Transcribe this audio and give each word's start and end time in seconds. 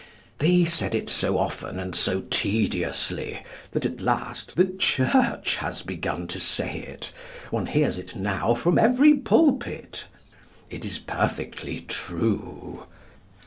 They 0.39 0.65
said 0.65 0.95
it 0.95 1.11
so 1.11 1.37
often 1.37 1.77
and 1.77 1.93
so 1.93 2.23
tediously 2.31 3.43
that, 3.69 3.85
at 3.85 4.01
last, 4.01 4.55
the 4.55 4.65
Church 4.65 5.57
has 5.57 5.83
begun 5.83 6.25
to 6.29 6.39
say 6.39 6.79
it. 6.79 7.11
One 7.51 7.67
hears 7.67 7.99
it 7.99 8.15
now 8.15 8.55
from 8.55 8.79
every 8.79 9.13
pulpit. 9.13 10.05
It 10.71 10.85
is 10.85 10.97
perfectly 10.97 11.81
true. 11.81 12.85